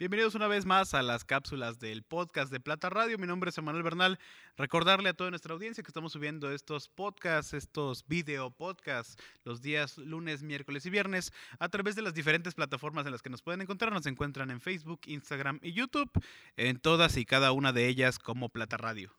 [0.00, 3.18] Bienvenidos una vez más a las cápsulas del podcast de Plata Radio.
[3.18, 4.18] Mi nombre es Emanuel Bernal.
[4.56, 9.98] Recordarle a toda nuestra audiencia que estamos subiendo estos podcasts, estos video podcasts, los días
[9.98, 13.60] lunes, miércoles y viernes a través de las diferentes plataformas en las que nos pueden
[13.60, 13.92] encontrar.
[13.92, 16.10] Nos encuentran en Facebook, Instagram y YouTube,
[16.56, 19.14] en todas y cada una de ellas como Plata Radio.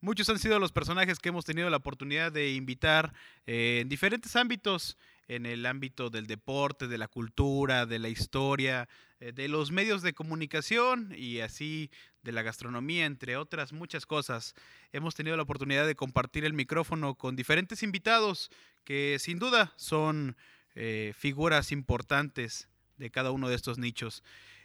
[0.00, 3.12] Muchos han sido los personajes que hemos tenido la oportunidad de invitar
[3.46, 4.96] eh, en diferentes ámbitos
[5.28, 8.88] en el ámbito del deporte, de la cultura, de la historia,
[9.20, 11.90] eh, de los medios de comunicación y así
[12.22, 14.54] de la gastronomía, entre otras muchas cosas.
[14.92, 18.50] Hemos tenido la oportunidad de compartir el micrófono con diferentes invitados
[18.84, 20.36] que sin duda son
[20.74, 22.68] eh, figuras importantes
[22.98, 24.22] de cada uno de estos nichos.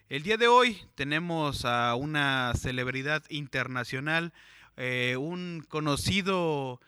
[0.09, 4.33] El día de hoy tenemos a una celebridad internacional,
[4.75, 6.81] eh, un conocido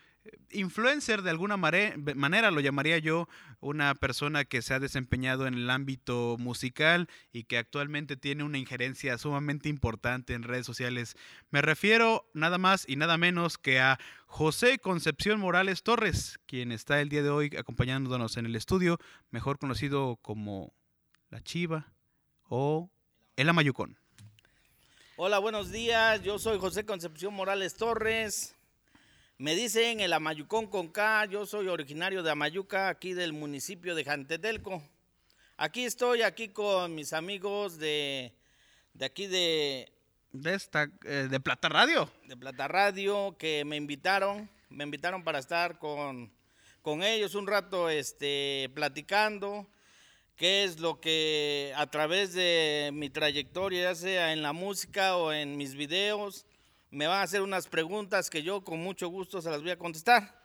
[0.52, 3.28] influencer de alguna manera, lo llamaría yo,
[3.60, 8.58] una persona que se ha desempeñado en el ámbito musical y que actualmente tiene una
[8.58, 11.16] injerencia sumamente importante en redes sociales.
[11.50, 17.02] Me refiero nada más y nada menos que a José Concepción Morales Torres, quien está
[17.02, 19.00] el día de hoy acompañándonos en el estudio,
[19.32, 20.74] mejor conocido como
[21.30, 21.92] La Chiva
[22.48, 22.90] o
[23.36, 23.98] El Amayucón.
[25.16, 26.24] Hola, buenos días.
[26.24, 28.56] Yo soy José Concepción Morales Torres.
[29.40, 34.04] Me dicen el Amayucón con K, yo soy originario de Amayuca, aquí del municipio de
[34.04, 34.84] Jantetelco.
[35.58, 38.32] Aquí estoy, aquí con mis amigos de,
[38.94, 39.92] de aquí de...
[40.32, 42.12] De esta, eh, de Plata Radio.
[42.28, 46.32] De Plata Radio, que me invitaron, me invitaron para estar con,
[46.84, 49.68] con ellos un rato este, platicando
[50.36, 55.34] qué es lo que a través de mi trayectoria, ya sea en la música o
[55.34, 56.46] en mis videos,
[56.94, 59.78] me van a hacer unas preguntas que yo con mucho gusto se las voy a
[59.78, 60.44] contestar.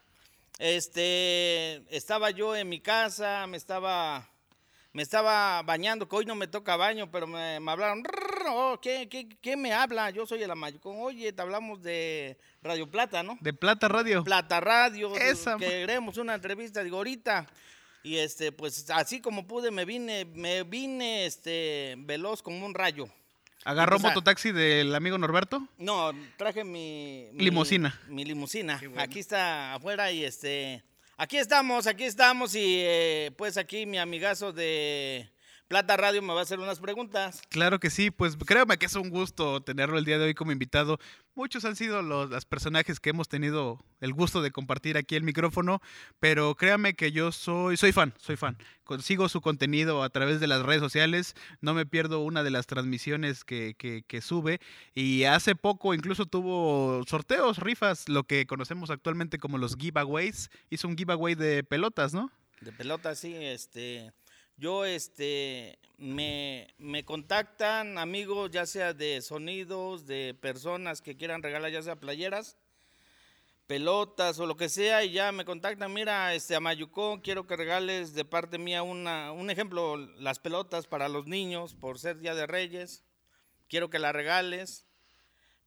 [0.59, 4.29] Este, estaba yo en mi casa, me estaba,
[4.93, 8.03] me estaba bañando, que hoy no me toca baño, pero me, hablaron,
[8.49, 9.09] oh, ¿qué,
[9.41, 10.11] qué, me habla?
[10.11, 13.37] Yo soy el Amayucón, oye, te hablamos de Radio Plata, ¿no?
[13.41, 14.25] De Plata Radio.
[14.25, 15.59] Plata Radio, Esa.
[15.59, 17.47] que queremos una entrevista, digo, ahorita.
[18.03, 23.09] Y este, pues así como pude, me vine, me vine este, veloz como un rayo.
[23.65, 25.67] ¿Agarró mototaxi del amigo Norberto?
[25.79, 27.29] No, traje mi...
[27.33, 28.01] mi limusina.
[28.09, 28.81] Mi limusina.
[28.97, 30.83] Aquí está afuera y este...
[31.17, 35.29] Aquí estamos, aquí estamos y eh, pues aquí mi amigazo de
[35.69, 37.43] Plata Radio me va a hacer unas preguntas.
[37.51, 40.51] Claro que sí, pues créame que es un gusto tenerlo el día de hoy como
[40.51, 40.99] invitado.
[41.35, 45.83] Muchos han sido los, personajes que hemos tenido el gusto de compartir aquí el micrófono,
[46.21, 48.57] pero créame que yo soy, soy fan, soy fan.
[48.83, 52.67] Consigo su contenido a través de las redes sociales, no me pierdo una de las
[52.67, 54.61] transmisiones que, que, que sube
[54.95, 60.49] y hace poco incluso tuvo sorteos, rifas, lo que conocemos actualmente como los giveaways.
[60.71, 62.31] Hizo un giveaway de pelotas, ¿no?
[62.63, 64.15] De pelotas, sí, este
[64.59, 66.67] yo, este, me,
[67.05, 72.57] contactan amigos, ya sea de sonidos, de personas que quieran regalar, ya sea playeras,
[73.69, 77.55] pelotas o lo que sea, y ya me contactan, mira, este, a Mayucón, quiero que
[77.55, 82.35] regales de parte mía una, un ejemplo, las pelotas para los niños, por ser Día
[82.35, 83.05] de Reyes,
[83.69, 84.87] quiero que las regales,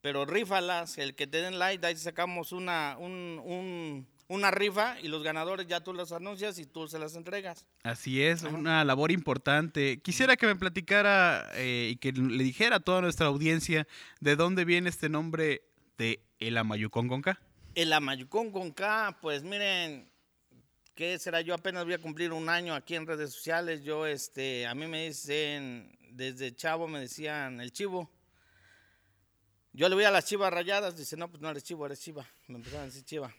[0.01, 5.23] pero rífalas, el que te den like, ahí sacamos una, un una rifa y los
[5.23, 7.65] ganadores ya tú las anuncias y tú se las entregas.
[7.83, 10.01] Así es, una labor importante.
[10.01, 13.87] Quisiera que me platicara eh, y que le dijera a toda nuestra audiencia
[14.21, 15.63] de dónde viene este nombre
[15.97, 17.37] de El Amayucón con K.
[17.75, 20.09] El Amayucón con K, pues miren,
[20.95, 21.41] ¿qué será?
[21.41, 23.83] Yo apenas voy a cumplir un año aquí en redes sociales.
[23.83, 28.09] Yo, este, a mí me dicen, desde chavo me decían el chivo.
[29.73, 32.25] Yo le voy a las chivas rayadas, dice, no, pues no eres chivo, eres chiva.
[32.47, 33.33] Me empezaron a decir chiva.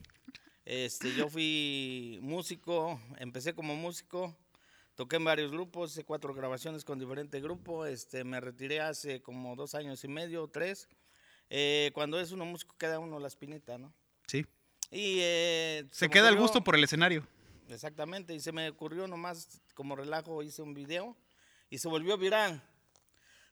[0.65, 4.37] Este, yo fui músico, empecé como músico,
[4.95, 9.57] toqué en varios grupos, hice cuatro grabaciones con diferentes grupos, este, me retiré hace como
[9.57, 10.89] dos años y medio, tres.
[11.51, 13.93] Eh, cuando es uno músico queda uno la espinita, ¿no?
[14.27, 14.47] Sí.
[14.91, 17.27] Y eh, se, queda el gusto por el escenario.
[17.69, 21.17] Exactamente, y se me ocurrió nomás como relajo, hice un video
[21.71, 22.63] y se volvió viral.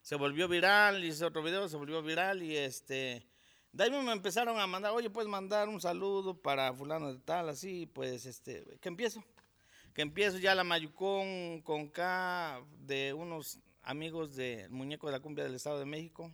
[0.02, 3.26] Se volvió viral, hice otro video, se volvió viral y este
[3.72, 7.49] de ahí me empezaron a mandar, oye, puedes mandar un saludo para fulano de tal,
[7.49, 9.25] así, pues, este, que empiezo.
[9.94, 15.44] Que empiezo ya la Mayucón con K de unos amigos de Muñeco de la Cumbia
[15.44, 16.32] del Estado de México.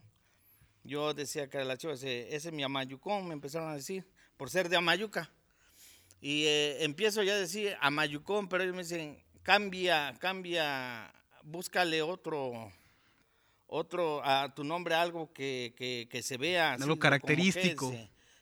[0.83, 4.07] Yo decía que la chiva, ese, ese es mi Amayucón, me empezaron a decir,
[4.37, 5.31] por ser de Amayuca.
[6.21, 11.13] Y eh, empiezo ya a decir Amayucón, pero ellos me dicen, cambia, cambia,
[11.43, 12.73] búscale otro,
[13.67, 16.75] otro, a tu nombre algo que, se vea.
[16.75, 17.93] Algo característico.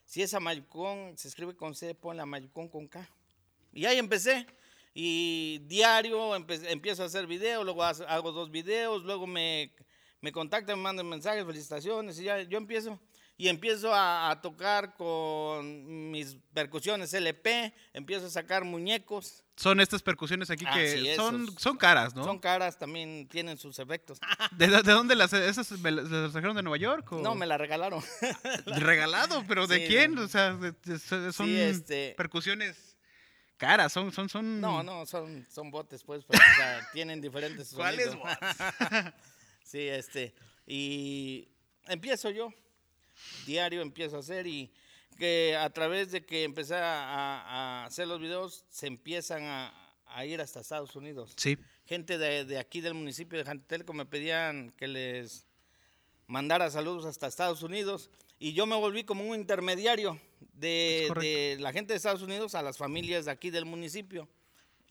[0.04, 3.08] si es Amayucón, se escribe con C, ponle Amayucón con K.
[3.72, 4.46] Y ahí empecé.
[4.94, 9.72] Y diario empiezo a hacer videos, luego hago dos videos, luego me,
[10.20, 13.00] me contactan, me mandan mensajes, felicitaciones, y ya yo empiezo.
[13.36, 19.42] Y empiezo a, a tocar con mis percusiones LP, empiezo a sacar muñecos.
[19.56, 22.22] Son estas percusiones aquí que son, esos- son caras, ¿no?
[22.24, 24.20] Son caras, también tienen sus efectos.
[24.52, 27.10] ¿De, de dónde las esas me las las trajeron de Nueva York?
[27.12, 27.22] O?
[27.22, 28.02] No, me la regalaron.
[28.66, 30.16] regalado, pero ¿de Sí, quién?
[30.18, 30.98] O sea, de- de-
[31.32, 32.96] son Sí, este- percusiones
[33.56, 34.60] caras, son, son, son.
[34.60, 38.30] No, no, son, son botes, pues, pero o sea, tienen diferentes ¿Cuáles sonidos.
[39.64, 40.34] sí, este,
[40.66, 41.48] y
[41.86, 42.52] empiezo yo,
[43.46, 44.72] diario empiezo a hacer y
[45.18, 49.72] que a través de que empecé a, a hacer los videos, se empiezan a,
[50.06, 51.32] a ir hasta Estados Unidos.
[51.36, 51.56] Sí.
[51.86, 55.46] Gente de, de aquí del municipio de Jantelco me pedían que les
[56.26, 60.18] mandara saludos hasta Estados Unidos y yo me volví como un intermediario
[60.54, 64.28] de, la gente de Estados Unidos a las familias de aquí del municipio.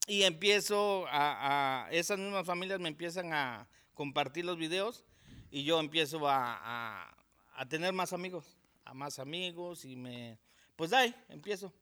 [0.07, 5.03] Y empiezo a, a- esas mismas familias me empiezan a compartir los videos
[5.51, 7.17] y yo empiezo a, a-
[7.55, 10.37] a tener más amigos, a más amigos y me,
[10.75, 11.73] pues ahí empiezo,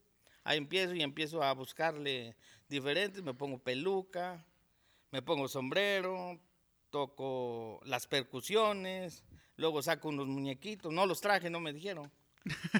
[0.43, 2.35] ahí empiezo y empiezo a buscarle
[2.67, 4.45] diferentes, me pongo peluca,
[5.11, 6.39] me pongo sombrero,
[6.89, 9.23] toco las percusiones,
[9.55, 12.11] luego saco unos muñequitos, no los traje, no me dijeron.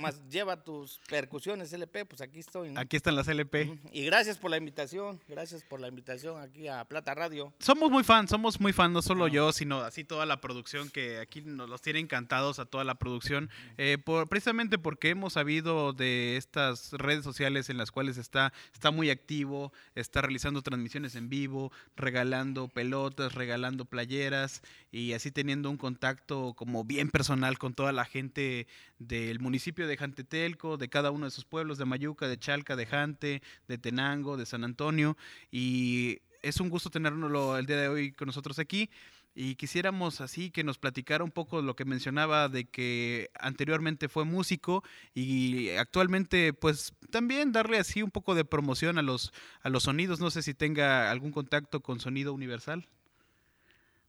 [0.02, 2.72] Más lleva tus percusiones LP, pues aquí estoy.
[2.72, 2.80] ¿no?
[2.80, 3.80] Aquí están las LP.
[3.92, 7.54] Y gracias por la invitación, gracias por la invitación aquí a Plata Radio.
[7.60, 11.20] Somos muy fans, somos muy fans, no solo yo, sino así toda la producción, que
[11.20, 15.94] aquí nos los tiene encantados a toda la producción, eh, por, precisamente porque hemos sabido
[15.94, 21.30] de estas redes sociales en las cuales está, está muy activo, está realizando transmisiones en
[21.30, 24.62] vivo, regalando pelotas, regalando playeras
[24.92, 28.68] y así teniendo un contacto como bien personal con toda la gente
[29.00, 32.86] del municipio de Jantetelco, de cada uno de sus pueblos, de Mayuca, de Chalca, de
[32.86, 35.18] Jante, de Tenango, de San Antonio.
[35.52, 38.90] Y es un gusto tenerlo el día de hoy con nosotros aquí.
[39.36, 44.24] Y quisiéramos así que nos platicara un poco lo que mencionaba de que anteriormente fue
[44.24, 49.34] músico y actualmente pues también darle así un poco de promoción a los
[49.64, 52.88] a los sonidos, no sé si tenga algún contacto con Sonido Universal.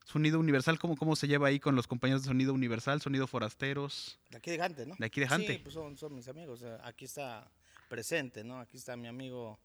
[0.04, 4.18] Sonido Universal, ¿cómo, ¿cómo se lleva ahí con los compañeros de Sonido Universal, Sonido Forasteros?
[4.30, 4.96] De aquí de Jante, ¿no?
[4.98, 5.54] De aquí de Jante.
[5.54, 6.64] Sí, pues son, son mis amigos.
[6.82, 7.50] Aquí está
[7.88, 8.58] presente, ¿no?
[8.58, 9.58] Aquí está mi amigo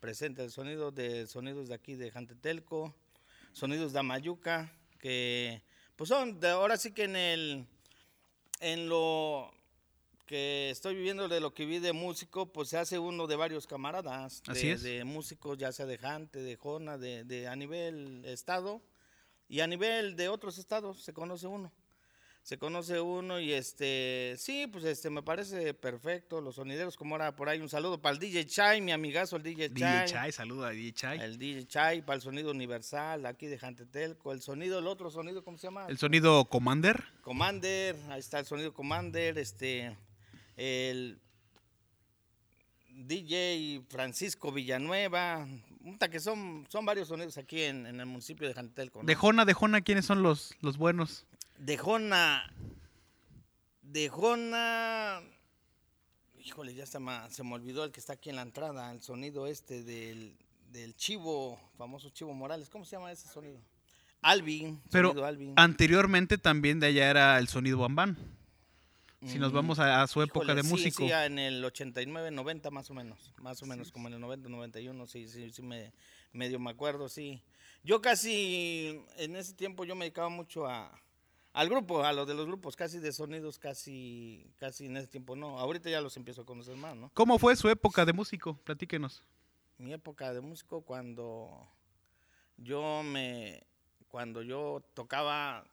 [0.00, 0.42] presente.
[0.42, 2.94] El sonido de sonidos de aquí de Jantetelco,
[3.52, 5.62] sonidos de Amayuca, que
[5.96, 7.66] pues son de ahora sí que en el
[8.60, 9.52] en lo
[10.26, 13.66] que estoy viviendo de lo que vi de músico, pues se hace uno de varios
[13.66, 14.42] camaradas.
[14.46, 14.82] Así de, es.
[14.82, 18.80] De músicos, ya sea de Jante, de Jona, de, de a nivel estado
[19.50, 21.70] y a nivel de otros estados se conoce uno
[22.42, 27.36] se conoce uno y este, sí, pues este, me parece perfecto, los sonideros, como ahora
[27.36, 30.00] por ahí, un saludo para el DJ Chai, mi amigazo, el DJ Chai.
[30.00, 31.20] DJ Chai, saluda a DJ Chai.
[31.20, 35.44] El DJ Chai, para el sonido universal, aquí de Jantetelco, el sonido, el otro sonido,
[35.44, 35.86] ¿cómo se llama?
[35.88, 37.04] El sonido Commander.
[37.20, 39.96] Commander, ahí está el sonido Commander, este,
[40.56, 41.20] el
[42.88, 45.46] DJ Francisco Villanueva,
[46.10, 49.00] que son, son varios sonidos aquí en, en el municipio de Jantetelco.
[49.00, 49.06] ¿no?
[49.06, 51.26] De Jona, de Jona, ¿quiénes son los, los buenos?
[51.58, 52.50] De Jona.
[53.82, 55.20] De Jona.
[56.38, 59.02] Híjole, ya está ma- se me olvidó el que está aquí en la entrada, el
[59.02, 60.36] sonido este del,
[60.70, 62.70] del chivo, famoso chivo Morales.
[62.70, 63.60] ¿Cómo se llama ese sonido?
[64.22, 64.80] Alvin.
[64.90, 65.52] Pero sonido Alvin.
[65.56, 68.16] anteriormente también de allá era el sonido Bambán.
[69.26, 71.04] Si nos vamos a, a su época híjole, de músico.
[71.04, 73.34] Sí, en el 89, 90 más o menos.
[73.42, 75.92] Más o menos como en el 90, 91, sí, sí, sí, me,
[76.32, 77.42] medio me acuerdo, sí.
[77.82, 80.90] Yo casi, en ese tiempo yo me dedicaba mucho a,
[81.52, 85.36] al grupo, a los de los grupos, casi de sonidos, casi, casi en ese tiempo
[85.36, 85.58] no.
[85.58, 87.10] Ahorita ya los empiezo a conocer más, ¿no?
[87.12, 88.56] ¿Cómo fue su época de músico?
[88.64, 89.22] Platíquenos.
[89.78, 91.68] Mi época de músico cuando
[92.56, 93.66] yo me,
[94.08, 95.66] cuando yo tocaba,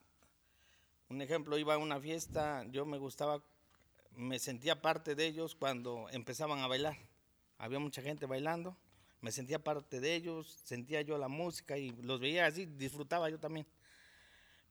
[1.09, 3.41] un ejemplo, iba a una fiesta, yo me gustaba,
[4.15, 6.97] me sentía parte de ellos cuando empezaban a bailar.
[7.57, 8.75] Había mucha gente bailando,
[9.21, 13.39] me sentía parte de ellos, sentía yo la música y los veía así, disfrutaba yo
[13.39, 13.65] también.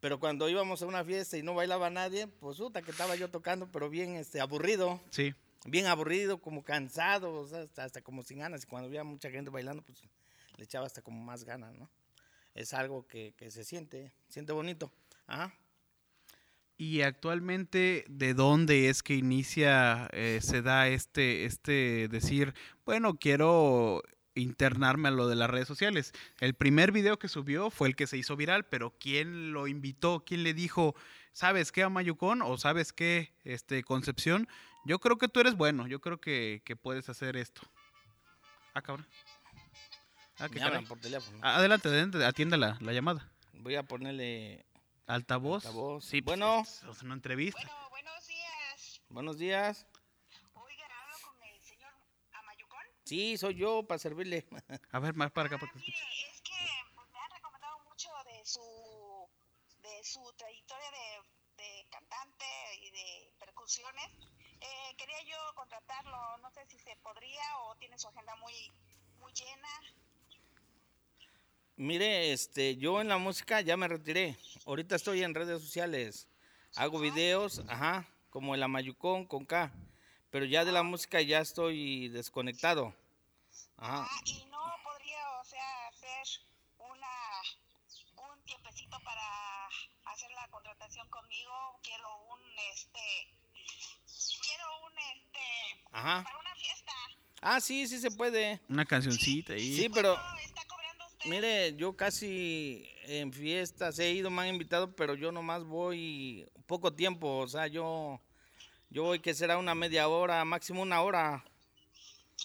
[0.00, 3.30] Pero cuando íbamos a una fiesta y no bailaba nadie, pues puta que estaba yo
[3.30, 5.34] tocando, pero bien este, aburrido Sí.
[5.64, 8.64] bien aburrido, como cansado, o sea, hasta, hasta como sin ganas.
[8.64, 10.02] Y cuando había mucha gente bailando, pues
[10.56, 11.90] le echaba hasta como más ganas, ¿no?
[12.54, 14.92] Es algo que, que se siente, siente bonito.
[15.26, 15.52] Ajá.
[16.78, 22.52] Y actualmente, ¿de dónde es que inicia, eh, se da este, este decir,
[22.84, 24.02] bueno, quiero
[24.34, 26.12] internarme a lo de las redes sociales?
[26.38, 30.22] El primer video que subió fue el que se hizo viral, pero ¿quién lo invitó?
[30.26, 30.94] ¿Quién le dijo,
[31.32, 32.42] sabes qué, Amayucón?
[32.42, 34.46] O sabes qué, este, Concepción?
[34.84, 37.62] Yo creo que tú eres bueno, yo creo que, que puedes hacer esto.
[38.74, 39.06] Ah, cabrón.
[40.38, 40.84] Ah, caray.
[40.84, 41.38] por teléfono.
[41.40, 43.32] Adelante, adelante, atienda la, la llamada.
[43.54, 44.66] Voy a ponerle
[45.06, 45.64] Altavoz.
[45.66, 46.04] Altavoz.
[46.04, 46.62] Sí, pues, Bueno.
[46.62, 47.60] Es una entrevista.
[47.62, 49.02] Bueno, buenos días.
[49.08, 49.86] Buenos días.
[50.54, 51.92] Hablo con el señor
[52.32, 52.80] Amayucón.
[53.04, 54.46] Sí, soy yo para servirle.
[54.92, 55.92] A ver, más para acá Ah, para que mire,
[56.32, 56.52] es que
[56.94, 59.28] pues, me han recomendado mucho de su
[59.82, 62.46] de su trayectoria de, de cantante
[62.82, 64.10] y de percusiones.
[64.60, 68.72] Eh, quería yo contratarlo, no sé si se podría o tiene su agenda muy
[69.20, 69.68] muy llena.
[71.76, 74.38] Mire, este, yo en la música ya me retiré.
[74.64, 76.26] Ahorita estoy en redes sociales.
[76.74, 79.70] Hago videos, ajá, como el Amayucón con K.
[80.30, 82.94] Pero ya de la música ya estoy desconectado.
[83.76, 84.06] Ajá.
[84.10, 86.40] Ah, y no podría, o sea, hacer
[86.78, 89.66] una un tiempecito para
[90.06, 91.78] hacer la contratación conmigo.
[91.82, 92.40] Quiero un
[92.72, 93.36] este
[94.42, 96.24] quiero un este Ajá.
[96.24, 96.92] para una fiesta.
[97.42, 98.60] Ah, sí, sí se puede.
[98.70, 99.76] Una cancioncita ahí.
[99.76, 100.16] Sí, pero
[101.28, 106.92] mire, yo casi en fiestas he ido, me han invitado, pero yo nomás voy poco
[106.94, 107.38] tiempo.
[107.38, 108.20] O sea, yo,
[108.90, 111.44] yo voy que será una media hora, máximo una hora.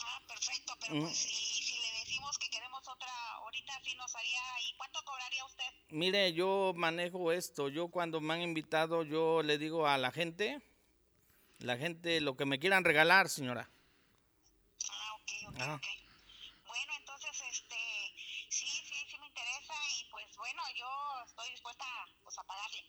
[0.04, 1.02] Ah, perfecto, pero Mm.
[1.04, 1.30] pues si,
[1.64, 4.40] si le decimos que queremos otra, ahorita sí nos haría.
[4.70, 5.66] ¿Y cuánto cobraría usted?
[5.90, 7.70] Mire, yo manejo esto.
[7.70, 10.62] Yo cuando me han invitado, yo le digo a la gente,
[11.60, 13.70] la gente lo que me quieran regalar, señora.
[14.90, 15.76] Ah, ok, ok, Ajá.
[15.76, 15.86] ok.
[16.66, 17.76] Bueno, entonces, este,
[18.50, 20.88] sí, sí, sí me interesa y pues bueno, yo
[21.28, 21.86] estoy dispuesta
[22.24, 22.84] pues a pagarle,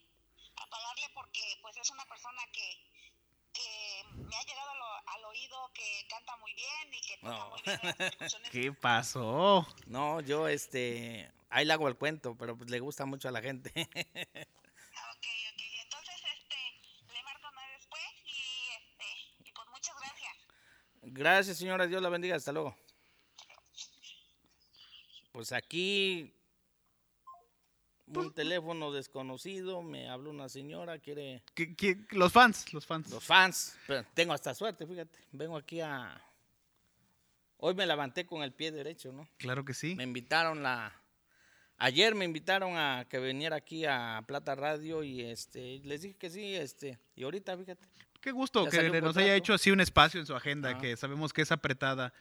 [0.57, 2.79] a pagarle porque pues es una persona que,
[3.53, 7.29] que me ha llegado a lo- al oído que canta muy bien y que toca
[7.33, 7.51] No.
[7.51, 8.51] muy bien las percusiones.
[8.53, 9.67] ¿Qué pasó?
[9.87, 13.41] No, yo este, ahí le hago el cuento, pero pues le gusta mucho a la
[13.43, 13.71] gente.
[13.75, 18.41] Ah, Ok, ok, entonces, este, le marco más después y
[18.77, 20.37] este, y pues muchas gracias.
[21.03, 21.87] Gracias, señora.
[21.87, 22.37] Dios la bendiga.
[22.37, 22.77] Hasta luego.
[25.33, 26.35] Pues aquí
[28.07, 33.11] un teléfono desconocido, me habló una señora, quiere ¿Qué- qué- Los fans, los fans.
[33.11, 33.77] los fans.
[33.87, 35.19] Pero tengo hasta suerte, fíjate.
[35.33, 36.21] Vengo aquí a
[37.65, 39.29] Hoy me levanté con el pie derecho, ¿no?
[39.39, 39.95] Claro que sí.
[39.95, 40.93] Me invitaron la
[41.79, 46.31] Ayer me invitaron a que viniera aquí a Plata Radio y este les dije que
[46.31, 47.89] sí, este, y ahorita fíjate.
[48.21, 50.81] Qué gusto Ya que nos haya hecho así un espacio en su agenda, Ajá.
[50.81, 52.13] que sabemos que es apretada.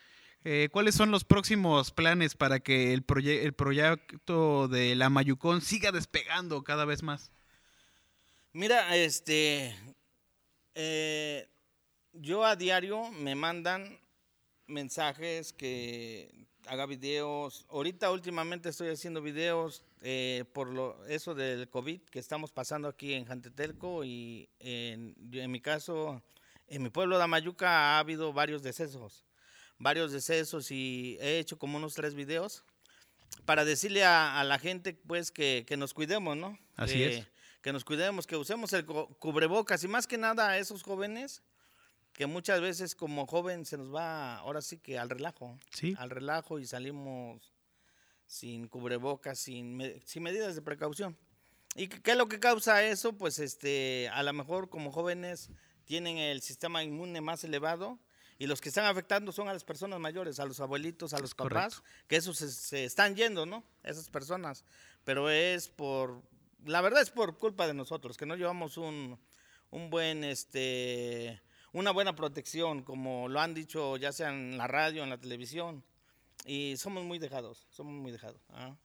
[0.43, 5.62] Eh, ¿Cuáles son los próximos planes para que el, proye- el proyecto de la Mayucón
[5.62, 7.31] siga despegando cada vez más?
[8.53, 9.75] Mira, este,
[10.74, 11.48] eh,
[12.13, 14.00] yo a diario me mandan
[14.65, 16.31] mensajes que
[16.65, 17.65] haga videos.
[17.69, 23.13] Ahorita últimamente estoy haciendo videos eh, por lo, eso del COVID que estamos pasando aquí
[23.13, 26.24] en Jantetelco y en, en mi caso,
[26.67, 29.24] en mi pueblo de Amayuca ha habido varios decesos,
[29.81, 32.63] varios decesos y he hecho como unos tres videos
[33.45, 36.57] para decirle a, a la gente pues que, que nos cuidemos, ¿no?
[36.75, 37.27] Así que, es.
[37.61, 41.41] Que nos cuidemos, que usemos el cu- cubrebocas y más que nada a esos jóvenes
[42.13, 45.95] que muchas veces como joven se nos va ahora sí que al relajo, Sí.
[45.97, 47.53] al relajo y salimos
[48.27, 51.17] sin cubrebocas, sin, sin medidas de precaución.
[51.75, 53.13] ¿Y qué qué es lo que causa eso?
[53.13, 55.50] Pues este, a lo mejor como jóvenes
[55.85, 57.97] tienen el sistema inmune más elevado
[58.41, 61.36] y los que están afectando son a las personas mayores, a los abuelitos, a los
[61.36, 62.07] papás, correcto.
[62.07, 63.63] que esos se, se están yendo, ¿no?
[63.83, 64.65] Esas personas.
[65.03, 66.24] Pero es por,
[66.65, 69.19] la verdad es por culpa de nosotros, que no llevamos un,
[69.69, 71.39] un buen, este,
[71.71, 75.83] una buena protección, como lo han dicho ya sea en la radio, en la televisión.
[76.43, 78.41] Y somos muy dejados, somos muy dejados.
[78.50, 78.75] ¿ah?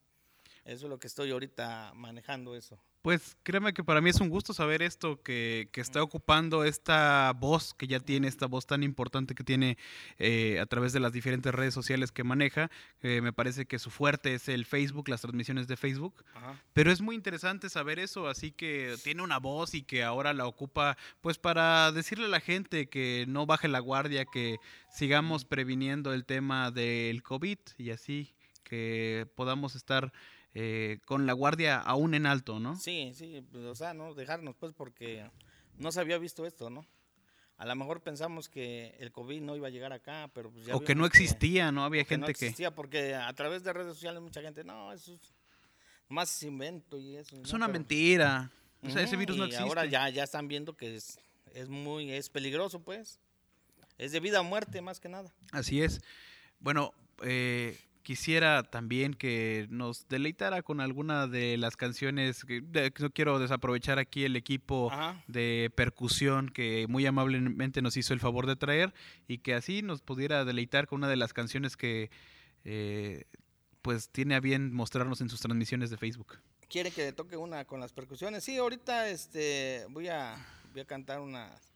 [0.66, 2.78] Eso es lo que estoy ahorita manejando eso.
[3.06, 7.32] Pues créeme que para mí es un gusto saber esto, que, que está ocupando esta
[7.38, 9.78] voz que ya tiene, esta voz tan importante que tiene
[10.18, 12.68] eh, a través de las diferentes redes sociales que maneja.
[13.02, 16.25] Eh, me parece que su fuerte es el Facebook, las transmisiones de Facebook.
[16.34, 16.60] Ajá.
[16.72, 20.48] Pero es muy interesante saber eso, así que tiene una voz y que ahora la
[20.48, 24.56] ocupa pues para decirle a la gente que no baje la guardia, que
[24.90, 28.34] sigamos previniendo el tema del COVID y así
[28.64, 30.12] que podamos estar
[30.58, 32.78] eh, con la guardia aún en alto, ¿no?
[32.78, 35.28] Sí, sí, pues, o sea, no dejarnos pues porque
[35.76, 36.86] no se había visto esto, ¿no?
[37.58, 40.75] A lo mejor pensamos que el COVID no iba a llegar acá, pero pues ya
[40.75, 41.84] o que no existía, ¿no?
[41.84, 42.46] Había o que no gente que...
[42.46, 45.34] existía porque a través de redes sociales mucha gente, no, eso es
[46.08, 47.36] más invento y eso.
[47.36, 47.56] Es ¿no?
[47.56, 48.50] una Pero- mentira.
[48.82, 49.68] O sea, ese virus no y existe.
[49.68, 51.18] ahora ya, ya están viendo que es,
[51.52, 53.20] es muy, es peligroso pues.
[53.98, 55.34] Es de vida o muerte más que nada.
[55.52, 56.00] Así es.
[56.60, 62.44] Bueno, eh, quisiera también que nos deleitara con alguna de las canciones.
[62.44, 65.20] Que, de- no quiero desaprovechar aquí el equipo Ajá.
[65.26, 68.94] de percusión que muy amablemente nos hizo el favor de traer
[69.26, 72.10] y que así nos pudiera deleitar con una de las canciones que
[72.64, 73.25] eh,
[73.82, 76.38] pues tiene a bien mostrarnos en sus transmisiones de Facebook.
[76.68, 78.44] quiere que le toque una con las percusiones.
[78.44, 80.36] Sí, ahorita este voy a
[80.72, 81.72] voy a cantar unas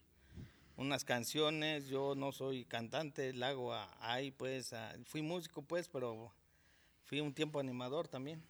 [0.81, 1.87] unas canciones.
[1.87, 4.73] Yo no soy cantante, la hago ahí pues,
[5.05, 6.33] fui músico pues, pero
[7.03, 8.43] fui un tiempo animador también.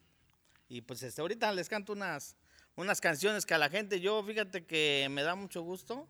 [0.67, 2.35] Y pues este ahorita les canto unas
[2.75, 6.07] unas canciones que a la gente yo fíjate que me da mucho gusto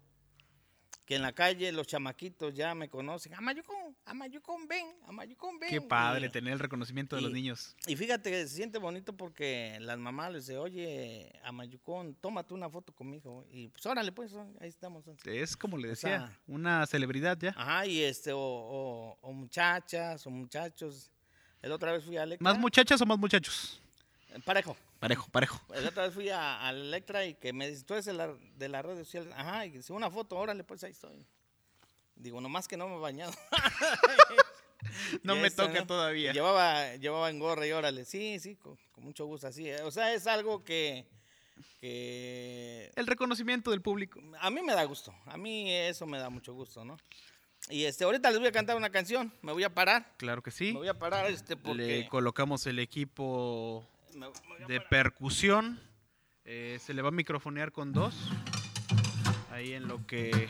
[1.06, 3.34] que en la calle los chamaquitos ya me conocen.
[3.34, 5.70] Amayucón, Amayucón, ven, Amayucón, ven.
[5.70, 7.76] Qué padre Y- tener el reconocimiento de los niños.
[7.88, 12.54] y fíjate que se siente bonito porque las mamás les dicen, oye, a Mayucón, tómate
[12.54, 13.46] una foto conmigo.
[13.52, 15.04] Y pues órale, pues, ahí estamos.
[15.26, 17.54] Es como le O decía, sea- una celebridad ya.
[17.58, 21.12] Ajá, y este, o, o- o muchachas, o muchachos.
[21.62, 22.26] El otra vez fui a.
[22.40, 23.82] ¿Más muchachas o más muchachos?
[24.46, 24.78] Parejo.
[25.00, 25.60] Parejo, parejo.
[25.70, 28.34] La otra vez fui a, a Electra y que me dice, tú eres de la,
[28.56, 29.32] de la red social.
[29.36, 31.26] Ajá, y dice, una foto, órale, pues ahí estoy.
[32.16, 33.34] Digo, nomás que no me he bañado.
[35.24, 35.86] No me toca ¿no?
[35.86, 36.34] todavía.
[36.34, 38.04] Llevaba, llevaba en gorra y órale.
[38.04, 39.70] Sí, sí, con, con mucho gusto, así.
[39.70, 39.82] eh.
[39.84, 41.06] O sea, es algo que,
[41.80, 44.20] que El reconocimiento del público.
[44.40, 45.14] a mí me da gusto.
[45.26, 46.98] A mí eso me da mucho gusto, ¿no?
[47.70, 49.32] Y este, ahorita les voy a cantar una canción.
[49.44, 50.14] Me voy a parar.
[50.18, 50.72] Claro que sí.
[50.74, 51.84] Me voy a parar este porque...
[51.84, 53.86] Le colocamos el equipo
[54.68, 55.80] de percusión.
[56.46, 58.16] Eh, se le va a microfonear con dos.
[59.52, 60.50] Ahí en lo que...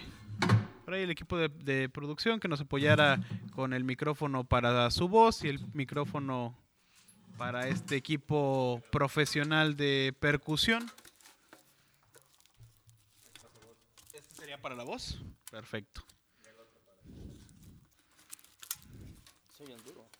[0.85, 3.19] Por ahí el equipo de, de producción que nos apoyara
[3.53, 6.57] con el micrófono para su voz y el micrófono
[7.37, 10.91] para este equipo profesional de percusión.
[14.13, 15.21] ¿Este sería para la voz?
[15.49, 16.03] Perfecto.
[19.57, 20.10] Soy duro.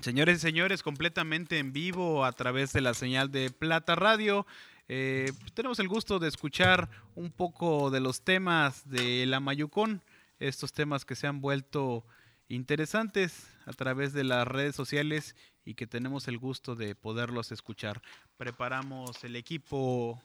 [0.00, 4.46] Señores y señores, completamente en vivo a través de la señal de Plata Radio.
[4.88, 10.02] Eh, tenemos el gusto de escuchar un poco de los temas de la Mayucón,
[10.38, 12.04] estos temas que se han vuelto
[12.48, 18.00] interesantes a través de las redes sociales y que tenemos el gusto de poderlos escuchar.
[18.38, 20.20] Preparamos el equipo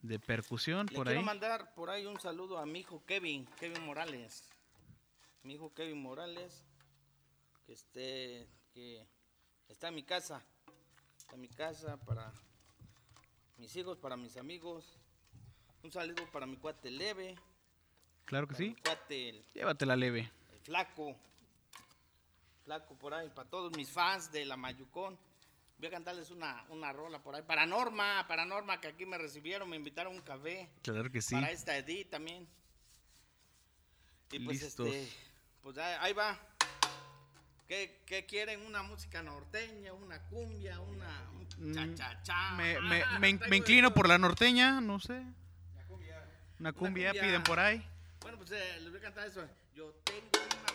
[0.00, 1.26] de percusión Le por quiero ahí.
[1.26, 4.48] mandar por ahí un saludo a mi hijo Kevin, Kevin Morales.
[5.42, 6.64] Mi hijo Kevin Morales,
[7.66, 9.06] que esté, que
[9.68, 10.42] está en mi casa.
[11.16, 12.32] Está en mi casa para
[13.56, 14.84] mis hijos, para mis amigos.
[15.82, 17.36] Un saludo para mi cuate Leve.
[18.24, 18.70] Claro que para sí.
[18.70, 20.30] Mi cuate el, Llévatela leve.
[20.52, 21.16] el flaco.
[22.64, 25.18] Flaco por ahí, para todos mis fans de la Mayucón.
[25.76, 27.42] Voy a cantarles una, una rola por ahí.
[27.42, 30.70] Para Norma, para Norma, que aquí me recibieron, me invitaron a un café.
[30.82, 31.34] Claro que sí.
[31.34, 32.48] Para esta Edith también.
[34.30, 34.86] Y pues Listos.
[34.86, 35.12] este,
[35.62, 36.40] pues ahí, ahí va.
[37.68, 38.60] ¿Qué, qué quieren?
[38.66, 42.50] ¿Una música norteña, una cumbia, una un Mm, cha-cha-cha?
[42.56, 45.22] Me, me- Ah, me me inclino por la norteña, no sé.
[46.58, 47.12] Una cumbia, cumbia.
[47.22, 47.84] piden por ahí.
[48.20, 49.46] Bueno, pues eh, les voy a cantar eso.
[49.74, 50.73] Yo tengo una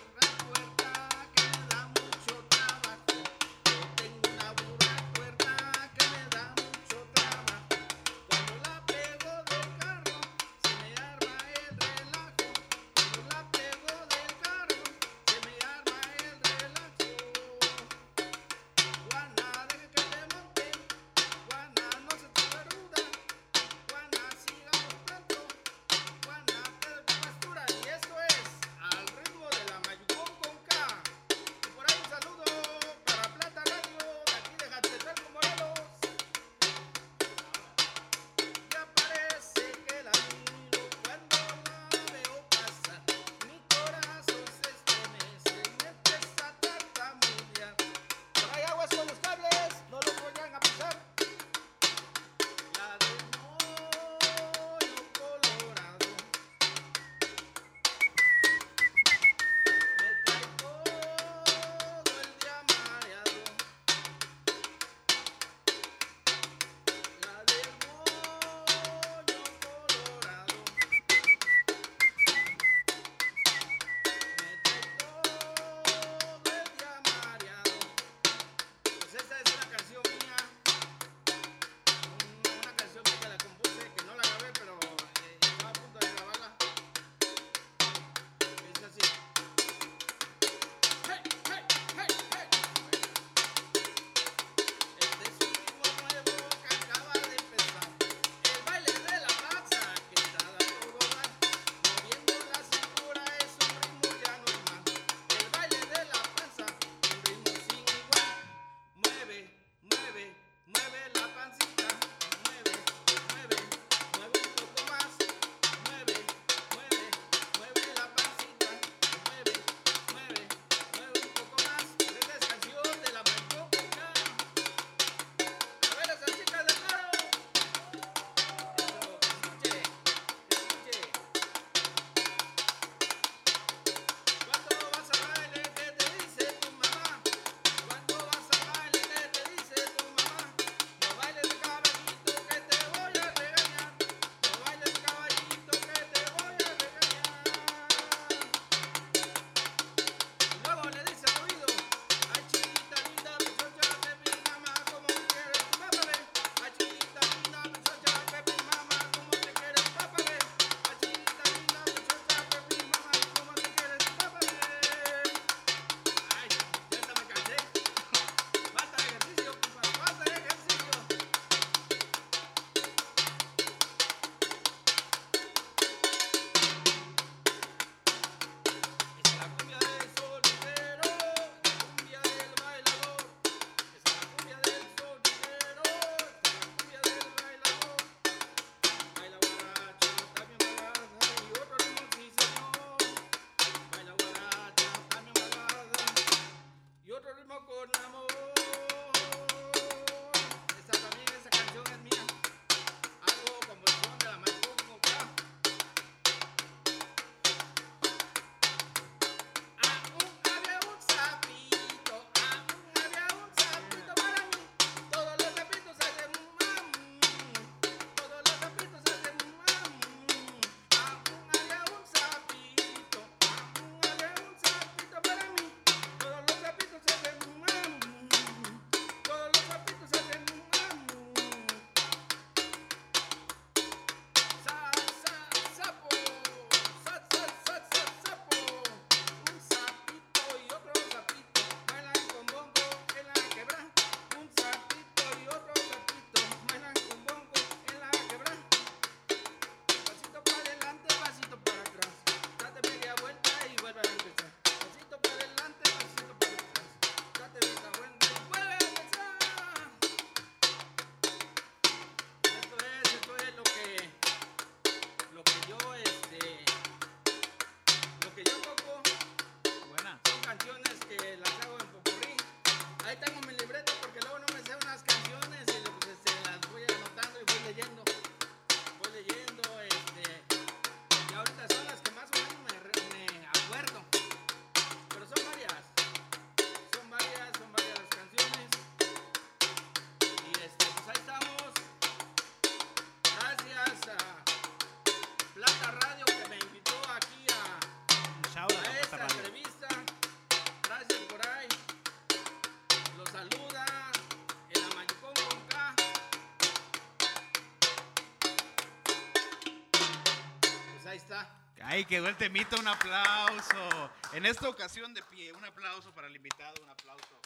[312.00, 314.10] Ay, quedó el temita, un aplauso.
[314.32, 317.42] En esta ocasión de pie, un aplauso para el invitado, un aplauso.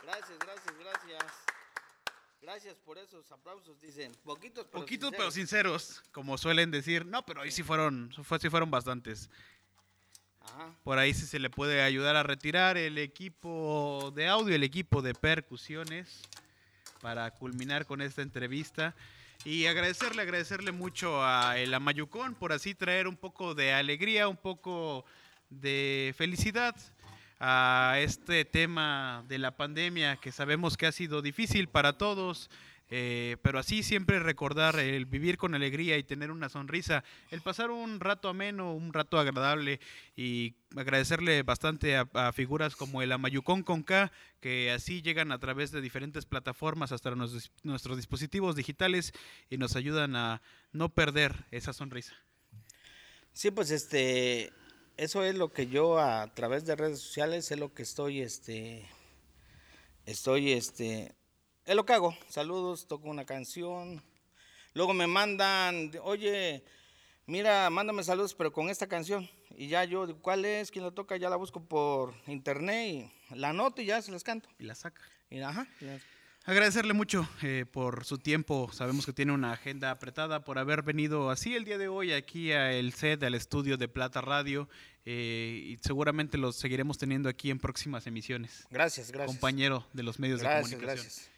[0.00, 1.32] Gracias, gracias, gracias.
[2.40, 4.12] Gracias por esos aplausos, dicen.
[4.22, 5.16] Poquitos, pero Poquitos sinceros.
[5.18, 7.04] pero sinceros, como suelen decir.
[7.04, 9.28] No, pero ahí sí fueron, fue- sí fueron bastantes.
[10.40, 10.72] Ajá.
[10.84, 15.02] Por ahí sí se le puede ayudar a retirar el equipo de audio, el equipo
[15.02, 16.22] de percusiones,
[17.00, 18.94] para culminar con esta entrevista.
[19.44, 24.36] Y agradecerle, agradecerle mucho a el Amayucón por así traer un poco de alegría, un
[24.36, 25.04] poco
[25.50, 26.74] de felicidad
[27.40, 32.48] a este tema de la pandemia que sabemos que ha sido difícil para todos.
[32.90, 37.70] Eh, pero así siempre recordar el vivir con alegría y tener una sonrisa, el pasar
[37.70, 39.80] un rato ameno, un rato agradable
[40.16, 45.70] y agradecerle bastante a, figuras como el Amayucón con K, que así llegan a través
[45.70, 47.14] de diferentes plataformas hasta
[47.62, 49.12] nuestros dispositivos digitales
[49.48, 50.42] y nos ayudan a
[50.72, 52.14] no perder esa sonrisa.
[53.32, 54.52] Sí, pues este,
[54.96, 58.86] eso es lo que yo a través de redes sociales es lo que estoy, este,
[60.06, 61.14] estoy, este,
[61.66, 62.16] es lo que hago.
[62.28, 64.02] Saludos, toco una canción.
[64.74, 66.64] Luego me mandan, oye,
[67.26, 69.28] mira, mándame saludos, pero con esta canción.
[69.56, 70.70] Y ya yo, digo, ¿cuál es?
[70.70, 71.16] ¿Quién la toca?
[71.16, 74.48] Ya la busco por internet y la anoto y ya se las canto.
[74.58, 75.00] Y la saca.
[75.30, 75.66] Y ajá.
[76.44, 78.68] Agradecerle mucho eh, por su tiempo.
[78.72, 82.52] Sabemos que tiene una agenda apretada por haber venido así el día de hoy aquí
[82.52, 84.68] al set, al estudio de Plata Radio.
[85.06, 88.66] eh, y seguramente los seguiremos teniendo aquí en próximas emisiones.
[88.70, 89.36] Gracias, gracias.
[89.36, 90.80] Compañero de los medios de comunicación.
[90.80, 91.30] gracias.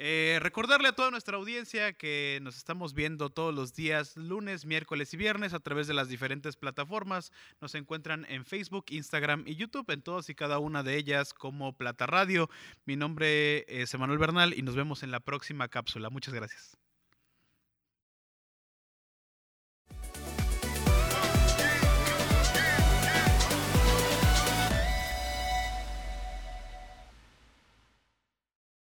[0.00, 5.12] Eh, recordarle a toda nuestra audiencia que nos estamos viendo todos los días, lunes, miércoles
[5.12, 7.32] y viernes, a través de las diferentes plataformas.
[7.60, 11.76] Nos encuentran en Facebook, Instagram y YouTube, en todas y cada una de ellas como
[11.76, 12.48] Plata Radio.
[12.84, 16.10] Mi nombre es Emanuel Bernal y nos vemos en la próxima cápsula.
[16.10, 16.87] Muchas gracias.